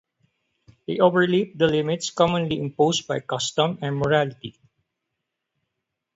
[0.87, 4.59] They overleap the limits commonly imposed by custom and morality.